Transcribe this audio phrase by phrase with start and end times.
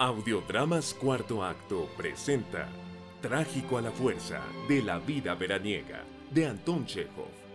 [0.00, 2.68] Audiodramas Cuarto Acto presenta
[3.20, 7.47] Trágico a la Fuerza de la Vida Veraniega de Anton Chekhov.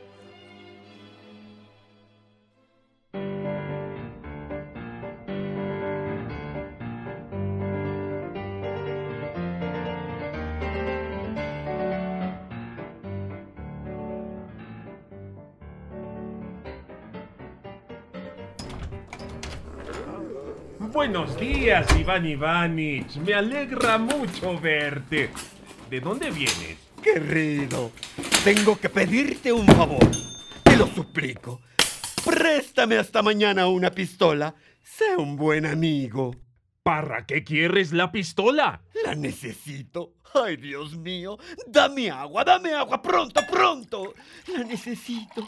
[21.14, 23.18] Buenos días, Iván Ivanich.
[23.18, 25.30] Me alegra mucho verte.
[25.88, 26.80] ¿De dónde vienes?
[27.04, 27.92] Querido,
[28.44, 30.10] tengo que pedirte un favor.
[30.64, 31.62] Te lo suplico.
[32.26, 34.56] Préstame hasta mañana una pistola.
[34.82, 36.36] Sé un buen amigo.
[36.82, 38.82] ¿Para qué quieres la pistola?
[39.06, 40.16] La necesito.
[40.34, 41.38] Ay, Dios mío.
[41.68, 43.04] Dame agua, dame agua.
[43.04, 44.16] Pronto, pronto.
[44.48, 45.48] La necesito.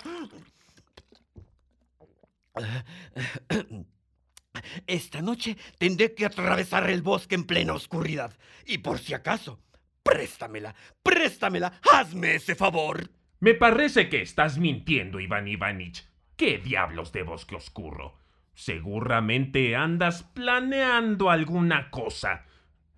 [4.87, 8.37] Esta noche tendré que atravesar el bosque en plena oscuridad.
[8.65, 9.59] Y por si acaso,
[10.03, 13.09] préstamela, préstamela, hazme ese favor.
[13.39, 16.07] Me parece que estás mintiendo, Iván Ivanich.
[16.35, 18.17] ¿Qué diablos de bosque oscuro?
[18.53, 22.45] Seguramente andas planeando alguna cosa.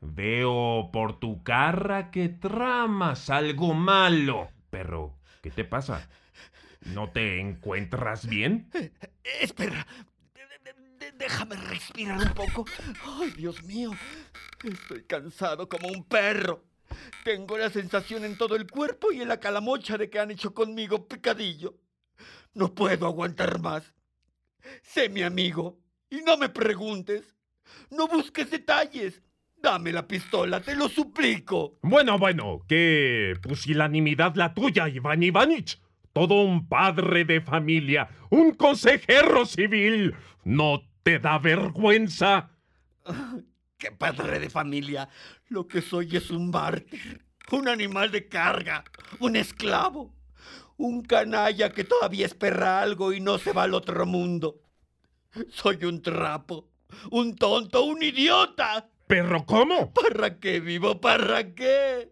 [0.02, 4.50] Veo por tu cara que tramas algo malo.
[4.70, 6.08] Pero, ¿qué te pasa?
[6.86, 8.70] ¿No te encuentras bien?
[8.74, 8.92] Eh,
[9.42, 9.86] espera,
[11.18, 12.66] déjame respirar un poco.
[13.20, 13.92] Ay, Dios mío,
[14.64, 16.64] estoy cansado como un perro.
[17.24, 20.54] Tengo la sensación en todo el cuerpo y en la calamocha de que han hecho
[20.54, 21.76] conmigo picadillo.
[22.54, 23.94] No puedo aguantar más.
[24.82, 27.36] Sé mi amigo y no me preguntes.
[27.92, 29.22] No busques detalles.
[29.58, 31.80] Dame la pistola, te lo suplico.
[31.82, 35.82] Bueno, bueno, qué pusilanimidad la tuya, Iván Ivanich.
[36.14, 40.16] Todo un padre de familia, un consejero civil.
[40.44, 42.50] No ¿Te da vergüenza?
[43.78, 45.08] ¡Qué padre de familia!
[45.48, 48.84] Lo que soy es un mártir, un animal de carga,
[49.22, 50.14] un esclavo,
[50.76, 54.60] un canalla que todavía espera algo y no se va al otro mundo.
[55.50, 56.68] Soy un trapo,
[57.10, 58.90] un tonto, un idiota.
[59.08, 59.94] ¿Pero cómo?
[59.94, 61.00] ¿Para qué vivo?
[61.00, 62.12] ¿Para qué?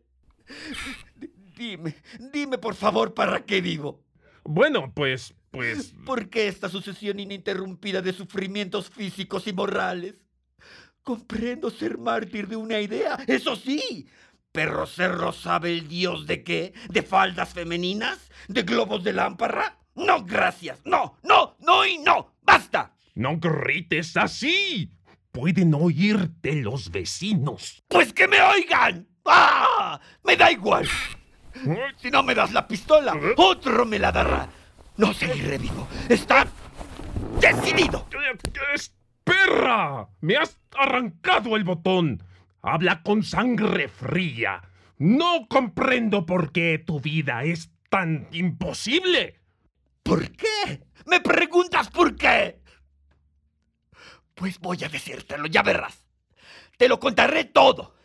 [1.58, 1.98] Dime,
[2.32, 4.06] dime por favor, ¿para qué vivo?
[4.46, 5.94] Bueno, pues pues...
[6.06, 10.16] ¿Por qué esta sucesión ininterrumpida de sufrimientos físicos y morales?
[11.02, 14.08] Comprendo ser mártir de una idea, eso sí.
[14.52, 16.74] Pero Cerro sabe el dios de qué?
[16.90, 18.30] ¿De faldas femeninas?
[18.48, 19.78] ¿De globos de lámpara?
[19.96, 20.80] No, gracias.
[20.86, 22.36] No, no, no y no.
[22.42, 22.96] ¡Basta!
[23.16, 24.92] No grites así.
[25.32, 27.84] Pueden oírte los vecinos.
[27.88, 29.08] Pues que me oigan.
[29.26, 30.00] ¡Ah!
[30.24, 30.88] Me da igual.
[31.98, 33.34] Si no me das la pistola, ¿Eh?
[33.38, 34.50] otro me la dará.
[34.98, 35.88] No seguiré vivo.
[36.10, 36.48] Está
[37.40, 38.08] decidido.
[39.24, 40.08] ¡Perra!
[40.22, 42.24] Me has arrancado el botón.
[42.62, 44.62] Habla con sangre fría.
[44.98, 49.42] No comprendo por qué tu vida es tan imposible.
[50.04, 50.84] ¿Por qué?
[51.08, 52.62] ¿Me preguntas por qué?
[54.34, 56.06] Pues voy a decírtelo, ya verás.
[56.78, 57.96] Te lo contaré todo.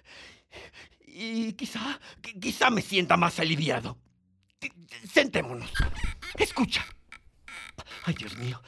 [1.07, 2.01] Y quizá,
[2.41, 3.99] quizá me sienta más aliviado.
[5.13, 5.71] Sentémonos.
[6.39, 6.85] Escucha.
[8.05, 8.63] Ay, Dios mío,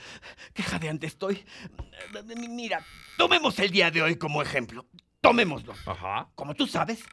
[0.54, 1.44] qué jadeante estoy.
[2.36, 2.84] Mira,
[3.16, 4.86] tomemos el día de hoy como ejemplo.
[5.20, 5.74] Tomémoslo.
[5.86, 6.28] Ajá.
[6.34, 7.04] Como tú sabes,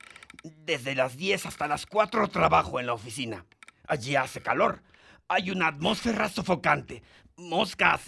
[0.43, 3.45] desde las 10 hasta las 4 trabajo en la oficina.
[3.87, 4.83] Allí hace calor.
[5.27, 7.03] Hay una atmósfera sofocante.
[7.37, 8.01] Moscas,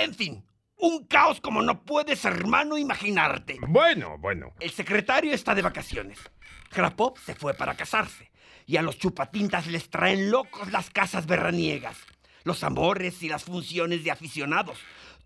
[0.00, 0.46] en fin.
[0.76, 3.58] Un caos como no puedes, hermano, imaginarte.
[3.68, 4.52] Bueno, bueno.
[4.60, 6.18] El secretario está de vacaciones.
[6.70, 8.30] Krapov se fue para casarse
[8.66, 11.96] y a los chupatintas les traen locos las casas verraniegas,
[12.44, 14.78] los amores y las funciones de aficionados.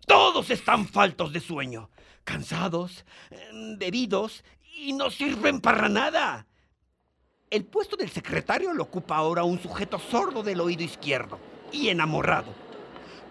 [0.05, 1.89] Todos están faltos de sueño,
[2.23, 4.43] cansados, em, bebidos
[4.77, 6.47] y no sirven para nada.
[7.49, 11.39] El puesto del secretario lo ocupa ahora un sujeto sordo del oído izquierdo
[11.71, 12.53] y enamorado.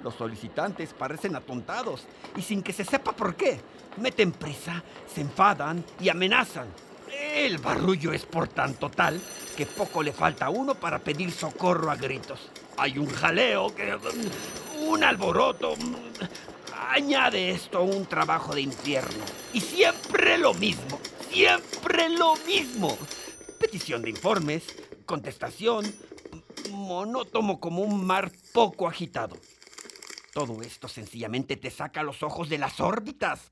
[0.03, 3.61] Los solicitantes parecen atontados y sin que se sepa por qué,
[3.97, 6.69] meten prisa, se enfadan y amenazan.
[7.13, 9.21] El barullo es por tanto tal
[9.57, 12.51] que poco le falta a uno para pedir socorro a gritos.
[12.77, 13.97] Hay un jaleo, que,
[14.81, 15.75] un alboroto.
[16.91, 19.25] Añade esto un trabajo de infierno.
[19.53, 21.01] Y siempre lo mismo,
[21.31, 22.97] siempre lo mismo.
[23.59, 24.65] Petición de informes,
[25.05, 25.93] contestación,
[26.71, 29.37] monótono como un mar poco agitado.
[30.33, 33.51] Todo esto sencillamente te saca los ojos de las órbitas.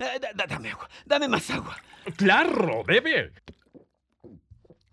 [0.00, 1.76] Eh, dame agua, dame más agua.
[2.16, 3.32] Claro, bebe.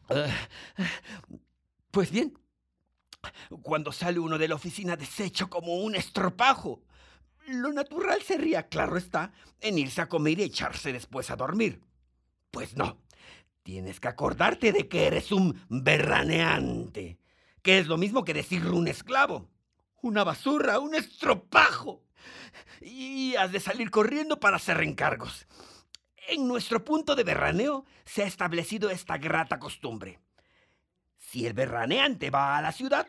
[0.10, 0.34] Eh,
[1.92, 2.34] pues bien,
[3.62, 6.82] cuando sale uno de la oficina deshecho como un estropajo,
[7.48, 9.32] Lo natural sería, claro está,
[9.62, 11.82] en irse a comer y echarse después a dormir.
[12.52, 12.98] Pues no.
[13.64, 17.20] Tienes que acordarte de que eres un berraneante,
[17.62, 19.50] que es lo mismo que decir un esclavo,
[20.02, 22.05] una basura, un estropajo.
[22.82, 25.48] Y has de salir corriendo para hacer encargos.
[26.28, 30.20] En nuestro punto de berraneo se ha establecido esta grata costumbre.
[31.18, 33.08] Si el berraneante va a la ciudad,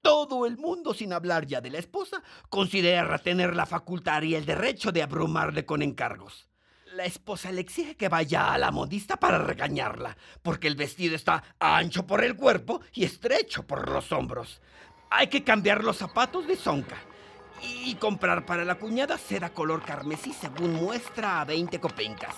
[0.00, 4.46] todo el mundo, sin hablar ya de la esposa, considera tener la facultad y el
[4.46, 6.48] derecho de abrumarle con encargos.
[6.94, 11.42] La esposa le exige que vaya a la modista para regañarla, porque el vestido está
[11.58, 14.62] ancho por el cuerpo y estrecho por los hombros.
[15.10, 16.98] Hay que cambiar los zapatos de zonca
[17.62, 22.34] y comprar para la cuñada seda color carmesí según muestra a 20 copencas,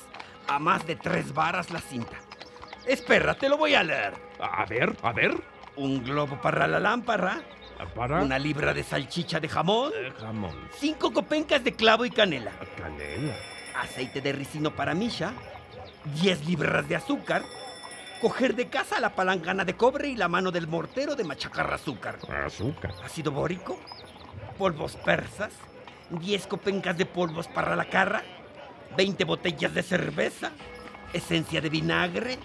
[0.49, 2.17] a más de tres varas la cinta.
[2.87, 4.15] Espera, te lo voy a leer.
[4.41, 5.35] A ver, a ver.
[5.77, 7.41] Un globo para la lámpara.
[7.95, 8.21] Para.
[8.23, 9.93] Una libra de salchicha de jamón.
[9.95, 10.69] Eh, jamón.
[10.79, 12.53] Cinco copencas de clavo y canela.
[12.77, 13.35] Canela.
[13.77, 15.33] Aceite de ricino para Misha.
[16.21, 17.43] Diez libras de azúcar.
[18.21, 22.19] Coger de casa la palangana de cobre y la mano del mortero de machacar azúcar.
[22.45, 22.93] Azúcar.
[23.03, 23.79] Ácido bórico.
[24.61, 25.55] Polvos persas.
[26.11, 28.23] Diez copencas de polvos para la carra.
[28.95, 30.53] Veinte botellas de cerveza.
[31.15, 32.39] Esencia de vinagre.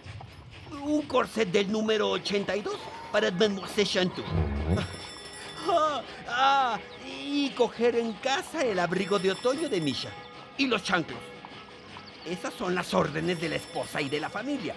[0.81, 2.73] Un corset del número 82
[3.11, 4.23] para Mademoiselle Chantou.
[5.67, 10.11] Ah, ah, y coger en casa el abrigo de otoño de Misha.
[10.59, 11.19] Y los chanclos.
[12.23, 14.75] Esas son las órdenes de la esposa y de la familia.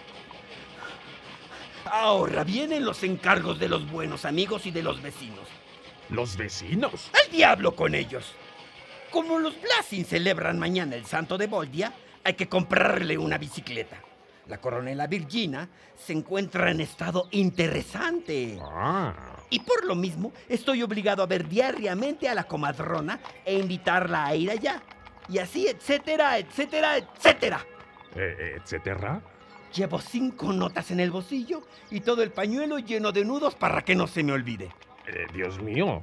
[1.84, 5.46] Ahora vienen los encargos de los buenos amigos y de los vecinos.
[6.10, 7.10] ¿Los vecinos?
[7.12, 8.34] ¡Al diablo con ellos!
[9.10, 11.92] Como los Blasin celebran mañana el santo de Boldia,
[12.24, 14.02] hay que comprarle una bicicleta.
[14.46, 18.58] La coronela Virgina se encuentra en estado interesante.
[18.62, 19.14] Ah.
[19.50, 24.34] Y por lo mismo estoy obligado a ver diariamente a la comadrona e invitarla a
[24.34, 24.82] ir allá.
[25.28, 27.66] Y así, etcétera, etcétera, etcétera.
[28.14, 29.20] Eh, etcétera.
[29.74, 33.94] Llevo cinco notas en el bolsillo y todo el pañuelo lleno de nudos para que
[33.94, 34.70] no se me olvide.
[35.08, 36.02] Eh, Dios mío.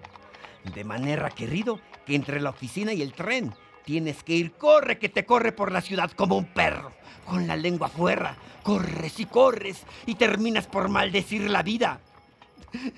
[0.74, 3.54] De manera, querido, que entre la oficina y el tren
[3.84, 6.92] tienes que ir, corre que te corre por la ciudad como un perro,
[7.25, 8.36] con la lengua afuera.
[8.63, 12.00] Corres y corres y terminas por maldecir la vida.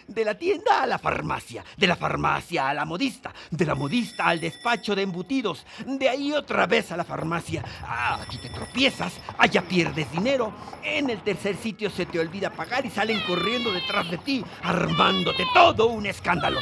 [0.07, 4.27] De la tienda a la farmacia, de la farmacia a la modista, de la modista
[4.27, 7.63] al despacho de embutidos, de ahí otra vez a la farmacia.
[7.83, 10.53] Ah, aquí te tropiezas, allá pierdes dinero.
[10.83, 15.45] En el tercer sitio se te olvida pagar y salen corriendo detrás de ti, armándote
[15.53, 16.59] todo un escándalo.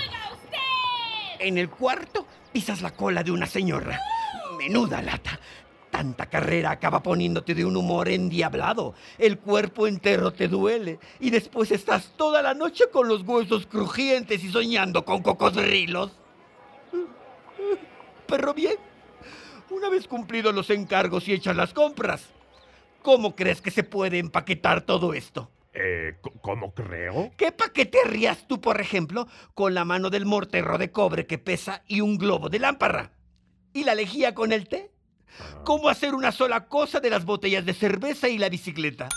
[1.39, 4.00] En el cuarto pisas la cola de una señora.
[4.57, 5.39] Menuda lata.
[5.95, 8.95] Tanta carrera acaba poniéndote de un humor endiablado.
[9.18, 14.44] El cuerpo entero te duele y después estás toda la noche con los huesos crujientes
[14.44, 16.12] y soñando con cocodrilos.
[18.27, 18.75] Pero bien,
[19.69, 22.25] una vez cumplidos los encargos y hechas las compras,
[23.01, 25.50] ¿cómo crees que se puede empaquetar todo esto?
[25.74, 27.31] Eh, ¿Cómo creo?
[27.38, 32.01] ¿Qué paqueterías tú, por ejemplo, con la mano del mortero de cobre que pesa y
[32.01, 33.13] un globo de lámpara?
[33.71, 34.91] ¿Y la lejía con el té?
[35.64, 39.10] ¿Cómo hacer una sola cosa de las botellas de cerveza y la bicicleta?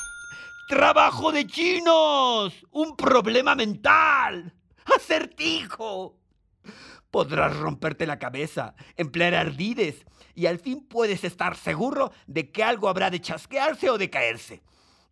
[0.69, 2.55] ¡Trabajo de chinos!
[2.70, 4.55] ¡Un problema mental!
[4.85, 6.19] ¡Acertijo!
[7.11, 10.05] Podrás romperte la cabeza, emplear ardides
[10.35, 14.63] y al fin puedes estar seguro de que algo habrá de chasquearse o de caerse.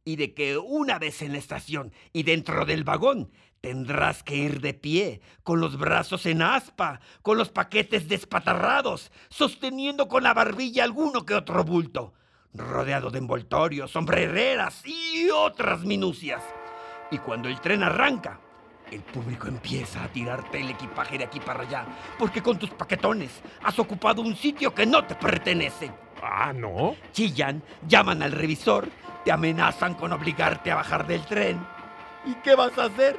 [0.04, 4.60] Y de que una vez en la estación y dentro del vagón tendrás que ir
[4.60, 10.84] de pie, con los brazos en aspa, con los paquetes despatarrados, sosteniendo con la barbilla
[10.84, 12.14] alguno que otro bulto,
[12.54, 16.42] rodeado de envoltorios, sombrereras y otras minucias.
[17.10, 18.40] Y cuando el tren arranca,
[18.90, 21.86] el público empieza a tirarte el equipaje de aquí para allá,
[22.18, 23.30] porque con tus paquetones
[23.62, 25.90] has ocupado un sitio que no te pertenece.
[26.22, 26.96] Ah, ¿no?
[27.12, 28.88] Chillan, llaman al revisor,
[29.24, 31.66] te amenazan con obligarte a bajar del tren.
[32.24, 33.16] ¿Y qué vas a hacer?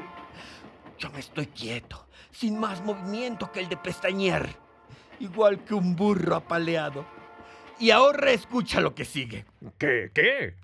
[0.98, 4.50] Yo me estoy quieto, sin más movimiento que el de pestañear,
[5.20, 7.06] igual que un burro apaleado.
[7.80, 9.46] Y ahora escucha lo que sigue.
[9.78, 10.10] ¿Qué?
[10.14, 10.56] ¿Qué?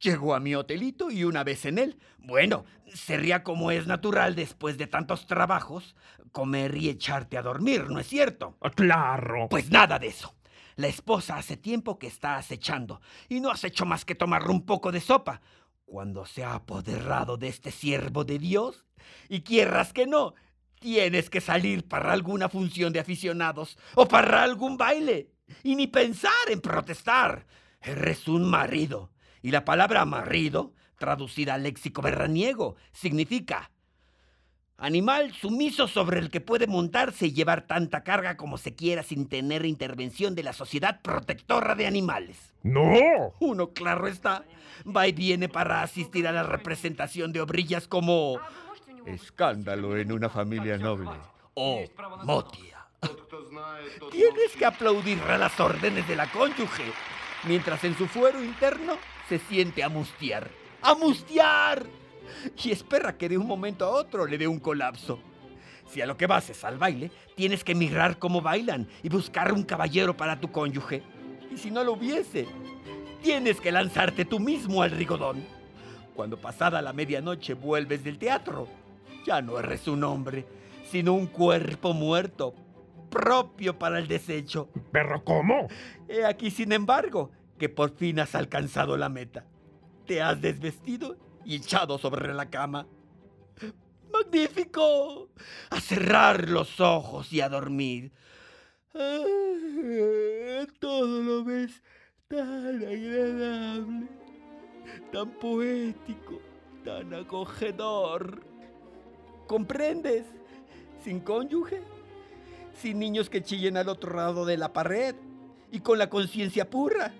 [0.00, 4.78] Llegó a mi hotelito y una vez en él, bueno, sería como es natural después
[4.78, 5.94] de tantos trabajos,
[6.32, 8.56] comer y echarte a dormir, ¿no es cierto?
[8.60, 9.48] Ah, Claro.
[9.50, 10.34] Pues nada de eso.
[10.76, 14.64] La esposa hace tiempo que está acechando y no has hecho más que tomar un
[14.66, 15.40] poco de sopa.
[15.94, 18.84] Cuando se ha apoderado de este siervo de Dios,
[19.28, 20.34] y quierras que no,
[20.80, 25.30] tienes que salir para alguna función de aficionados o para algún baile.
[25.62, 27.46] Y ni pensar en protestar.
[27.80, 29.12] Eres un marido.
[29.40, 33.70] Y la palabra marido, traducida al léxico berraniego, significa
[34.76, 39.28] Animal sumiso sobre el que puede montarse y llevar tanta carga como se quiera sin
[39.28, 42.52] tener intervención de la sociedad protectora de animales.
[42.64, 43.32] ¡No!
[43.38, 44.44] Uno, claro está,
[44.84, 48.40] va y viene para asistir a la representación de obrillas como
[49.06, 51.10] Escándalo en una familia noble
[51.54, 51.84] o
[52.24, 52.86] Motia.
[54.10, 56.84] Tienes que aplaudir a las órdenes de la cónyuge,
[57.44, 58.96] mientras en su fuero interno
[59.28, 60.50] se siente a mustiar.
[60.82, 61.86] ¡A mustiar!
[62.62, 65.18] Y espera que de un momento a otro le dé un colapso.
[65.86, 69.52] Si a lo que vas es al baile, tienes que mirar cómo bailan y buscar
[69.52, 71.02] un caballero para tu cónyuge.
[71.50, 72.46] Y si no lo hubiese,
[73.22, 75.44] tienes que lanzarte tú mismo al rigodón.
[76.14, 78.68] Cuando pasada la medianoche vuelves del teatro,
[79.26, 80.46] ya no eres un hombre,
[80.90, 82.54] sino un cuerpo muerto,
[83.10, 84.68] propio para el desecho.
[84.92, 85.68] ¿Pero cómo?
[86.08, 89.44] He aquí, sin embargo, que por fin has alcanzado la meta.
[90.06, 92.86] Te has desvestido y echado sobre la cama.
[94.12, 95.30] ¡Magnífico!
[95.70, 98.12] A cerrar los ojos y a dormir.
[98.94, 101.82] Ah, todo lo ves
[102.28, 104.08] tan agradable,
[105.12, 106.40] tan poético,
[106.84, 108.40] tan acogedor.
[109.46, 110.26] ¿Comprendes?
[111.02, 111.82] Sin cónyuge,
[112.80, 115.14] sin niños que chillen al otro lado de la pared
[115.70, 117.12] y con la conciencia pura.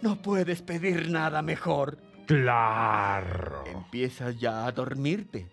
[0.00, 1.98] No puedes pedir nada mejor.
[2.26, 3.64] Claro.
[3.66, 5.48] Empiezas ya a dormirte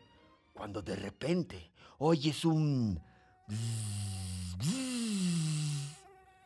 [0.54, 3.02] cuando de repente oyes un...
[3.48, 5.98] bzz, bzz.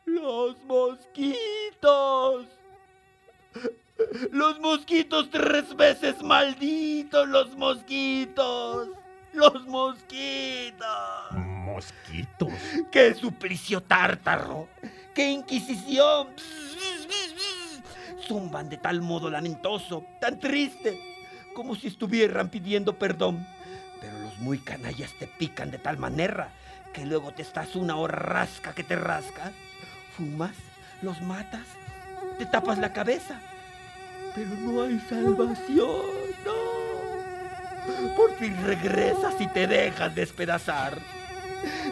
[0.06, 2.46] ¡Los mosquitos!
[4.32, 7.28] ¡Los mosquitos tres veces malditos!
[7.28, 8.88] ¡Los mosquitos!
[9.32, 11.32] ¡Los mosquitos!
[11.32, 12.52] ¿Mosquitos?
[12.90, 14.68] ¡Qué suplicio tártaro!
[15.14, 16.28] ¡Qué inquisición!
[18.26, 20.98] Zumban de tal modo lamentoso, tan triste,
[21.54, 23.46] como si estuvieran pidiendo perdón.
[24.00, 26.50] Pero los muy canallas te pican de tal manera
[26.92, 29.52] que luego te estás una hora rasca que te rasca.
[30.16, 30.54] Fumas,
[31.02, 31.66] los matas,
[32.38, 33.40] te tapas la cabeza.
[34.34, 36.02] Pero no hay salvación,
[36.44, 38.16] no.
[38.16, 40.98] Por fin regresas y te dejas despedazar.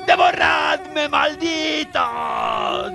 [0.06, 2.92] ¡Devoradme, malditos!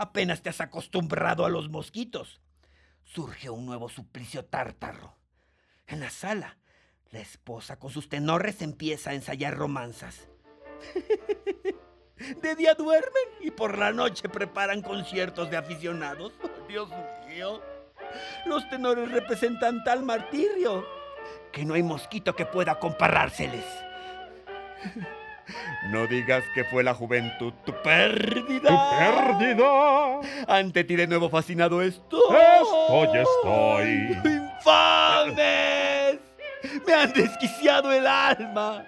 [0.00, 2.40] Apenas te has acostumbrado a los mosquitos.
[3.04, 5.14] Surge un nuevo suplicio tártaro.
[5.86, 6.56] En la sala,
[7.10, 10.26] la esposa con sus tenores empieza a ensayar romanzas.
[12.40, 16.32] De día duermen y por la noche preparan conciertos de aficionados.
[16.68, 16.88] Dios
[17.28, 17.60] mío.
[18.46, 20.82] Los tenores representan tal martirio
[21.52, 23.66] que no hay mosquito que pueda comparárseles.
[25.86, 28.68] No digas que fue la juventud tu pérdida.
[28.68, 30.20] ¡Tu pérdida!
[30.46, 32.20] Ante ti de nuevo fascinado estoy.
[32.62, 34.18] Estoy, estoy.
[34.58, 36.20] ¡Infames!
[36.86, 38.86] Me han desquiciado el alma.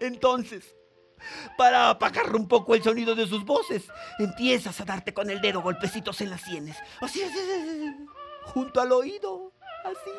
[0.00, 0.74] Entonces,
[1.58, 3.86] para apagar un poco el sonido de sus voces,
[4.18, 6.76] empiezas a darte con el dedo golpecitos en las sienes.
[7.02, 8.06] Así, así, así, así,
[8.44, 9.52] junto al oído.
[9.84, 10.10] Así,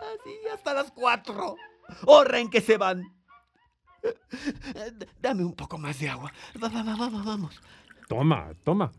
[0.00, 1.56] así, hasta las cuatro.
[2.06, 3.19] Hora en que se van.
[4.02, 6.32] D- Dame un poco más de agua.
[6.62, 7.60] Va, va, va, va, va, vamos.
[8.08, 8.90] Toma, toma.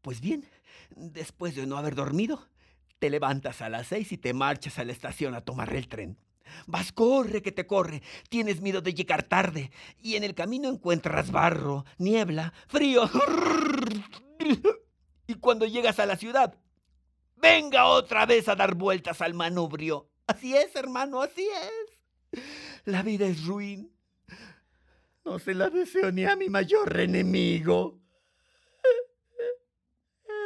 [0.00, 0.44] Pues bien,
[0.96, 2.48] después de no haber dormido,
[2.98, 6.18] te levantas a las seis y te marchas a la estación a tomar el tren.
[6.66, 9.70] Vas, corre que te corre, tienes miedo de llegar tarde
[10.02, 13.08] y en el camino encuentras barro, niebla, frío.
[15.28, 16.58] Y cuando llegas a la ciudad,
[17.42, 20.08] venga otra vez a dar vueltas al manubrio.
[20.26, 22.42] Así es, hermano, así es.
[22.84, 23.92] La vida es ruin.
[25.24, 28.00] No se la deseo ni a mi mayor enemigo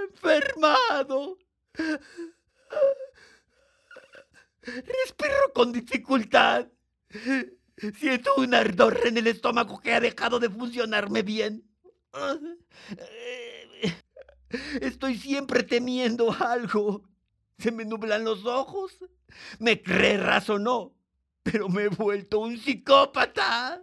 [0.09, 1.39] enfermado.
[4.63, 6.67] Respiro con dificultad.
[7.99, 11.63] Siento un ardor en el estómago que ha dejado de funcionarme bien.
[14.81, 17.03] Estoy siempre temiendo algo.
[17.59, 18.99] Se me nublan los ojos.
[19.59, 20.95] Me creerás o no,
[21.43, 23.83] pero me he vuelto un psicópata.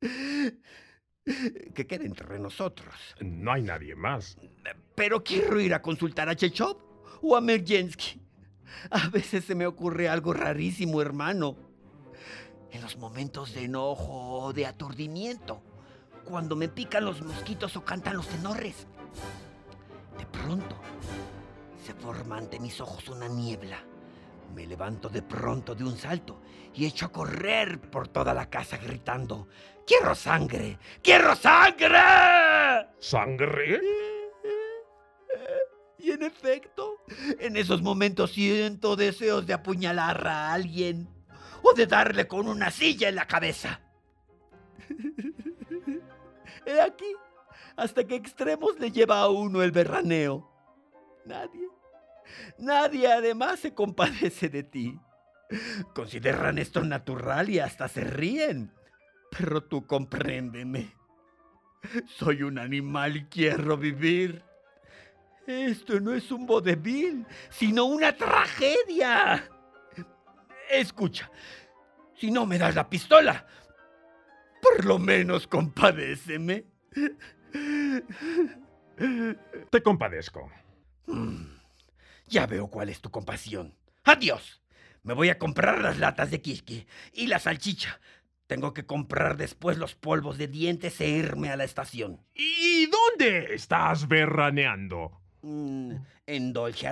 [0.00, 2.94] Que quede entre nosotros.
[3.20, 4.36] No hay nadie más.
[4.94, 6.78] Pero quiero ir a consultar a Chechov
[7.22, 8.20] o a Merjensky.
[8.90, 11.56] A veces se me ocurre algo rarísimo, hermano.
[12.70, 15.62] En los momentos de enojo o de aturdimiento,
[16.24, 18.86] cuando me pican los mosquitos o cantan los tenores.
[20.20, 20.76] De pronto,
[21.82, 23.78] se forma ante mis ojos una niebla.
[24.54, 26.42] Me levanto de pronto de un salto
[26.74, 29.48] y echo a correr por toda la casa gritando,
[29.86, 30.78] ¡Quiero sangre!
[31.02, 32.02] ¡Quiero sangre!
[32.98, 33.80] ¿Sangre?
[35.98, 36.98] Y en efecto,
[37.38, 41.08] en esos momentos siento deseos de apuñalar a alguien
[41.62, 43.80] o de darle con una silla en la cabeza.
[46.66, 47.06] He aquí,
[47.76, 50.50] hasta qué extremos le lleva a uno el berraneo.
[51.24, 51.68] Nadie,
[52.58, 54.98] nadie además se compadece de ti.
[55.94, 58.72] Consideran esto natural y hasta se ríen.
[59.36, 60.94] Pero tú compréndeme.
[62.06, 64.44] Soy un animal y quiero vivir.
[65.46, 69.48] Esto no es un vodevil, sino una tragedia.
[70.70, 71.30] Escucha,
[72.14, 73.46] si no me das la pistola,
[74.62, 76.66] por lo menos compadéceme.
[79.70, 80.50] Te compadezco.
[81.06, 81.46] Mm,
[82.26, 83.74] ya veo cuál es tu compasión.
[84.04, 84.62] Adiós.
[85.02, 88.00] Me voy a comprar las latas de Kiski y la salchicha.
[88.46, 92.20] Tengo que comprar después los polvos de dientes e irme a la estación.
[92.34, 95.20] ¿Y dónde estás berraneando?
[95.42, 95.94] Mm,
[96.26, 96.88] en Dolce.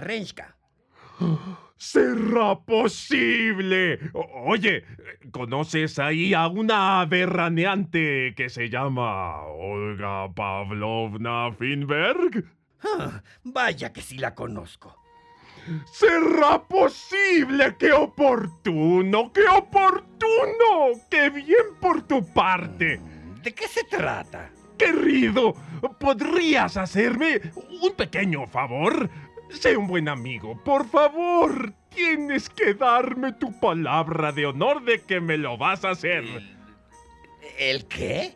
[1.77, 4.01] ¿Será posible?
[4.13, 4.85] oye,
[5.31, 12.45] ¿conoces ahí a una berraneante que se llama Olga Pavlovna Finberg?
[12.83, 14.97] Ah, vaya que sí la conozco.
[15.93, 17.77] ¿Será posible?
[17.79, 19.33] ¡Qué oportuno!
[19.33, 21.01] ¡Qué oportuno!
[21.11, 23.01] ¡Qué bien por tu parte!
[23.43, 24.51] ¿De qué se trata?
[24.79, 25.55] Querido,
[25.99, 27.41] ¿podrías hacerme
[27.83, 29.11] un pequeño favor?
[29.50, 31.73] Sé un buen amigo, por favor.
[31.95, 36.25] Tienes que darme tu palabra de honor de que me lo vas a hacer.
[37.59, 38.35] ¿El qué?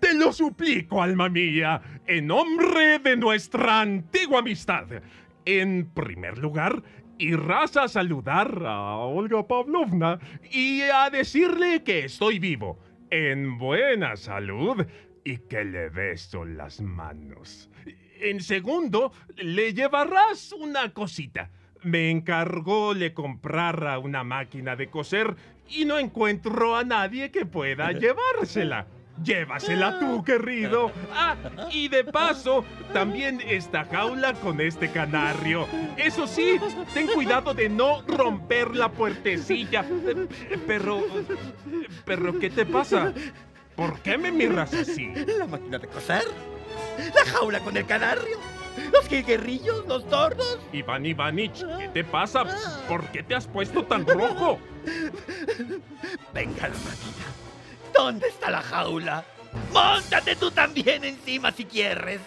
[0.00, 4.86] Te lo suplico, alma mía, en nombre de nuestra antigua amistad.
[5.44, 6.82] En primer lugar,
[7.18, 10.18] irás a saludar a Olga Pavlovna
[10.50, 12.78] y a decirle que estoy vivo,
[13.10, 14.86] en buena salud
[15.24, 17.70] y que le beso las manos.
[18.20, 21.50] En segundo, le llevarás una cosita.
[21.82, 25.36] Me encargó le comprara una máquina de coser
[25.68, 28.86] y no encuentro a nadie que pueda llevársela.
[29.22, 30.92] Llévasela tú, querido.
[31.12, 31.36] Ah,
[31.72, 35.66] y de paso, también esta jaula con este canario.
[35.96, 36.56] Eso sí,
[36.94, 39.84] ten cuidado de no romper la puertecilla.
[40.68, 41.04] Pero...
[42.04, 43.12] Pero, ¿qué te pasa?
[43.74, 45.12] ¿Por qué me miras así?
[45.36, 46.22] ¿La máquina de coser?
[47.14, 48.38] ¿La jaula con el canario?
[48.92, 49.86] ¿Los guerrillos?
[49.86, 50.58] ¿Los tordos?
[50.72, 52.44] Iván Ivanich, ¿qué te pasa?
[52.88, 54.58] ¿Por qué te has puesto tan rojo?
[56.32, 57.26] Venga la máquina.
[57.94, 59.24] ¿Dónde está la jaula?
[59.72, 62.20] ¡Móntate tú también encima si quieres!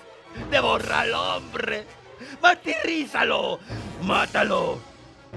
[0.50, 1.86] ¡Devorra al hombre!
[2.42, 3.60] ¡Martirízalo!
[4.04, 4.80] ¡Mátalo!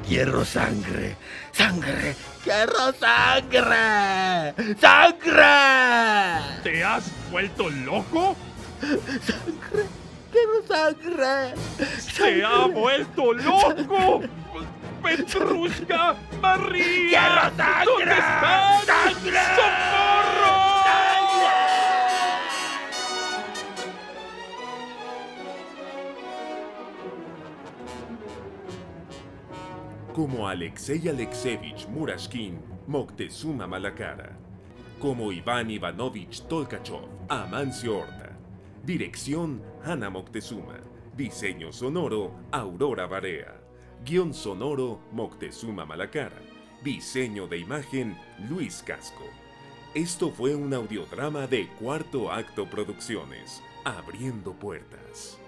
[0.07, 1.16] ¡Quiero sangre!
[1.53, 2.16] ¡Sangre!
[2.42, 4.55] ¡Quiero sangre!
[4.81, 6.62] ¡Sangre!
[6.62, 8.37] ¿Te has vuelto loco?
[8.81, 9.87] ¡Sangre!
[10.31, 11.55] ¡Quiero sangre!
[11.99, 14.23] ¡Se ha vuelto loco!
[15.03, 16.17] ¡Petrushka!
[16.41, 17.53] ¡María!
[17.55, 17.85] ¡Quiero sangre!
[17.87, 18.85] ¿Dónde estás?
[18.85, 19.39] ¡Sangre!
[19.57, 20.65] ¡Socorro!
[30.15, 34.39] Como Alexei Alexevich Murashkin, Moctezuma Malacara.
[35.01, 38.24] Como Iván Ivanovich Tolkachov, Amancio Horta.
[38.85, 40.79] Dirección Hannah Moctezuma.
[41.16, 43.59] Diseño sonoro Aurora Barea.
[44.05, 46.37] Guión sonoro Moctezuma Malacara.
[46.83, 48.14] Diseño de imagen
[48.51, 49.25] Luis Casco.
[49.94, 55.38] Esto fue un audiodrama de Cuarto Acto Producciones, Abriendo Puertas.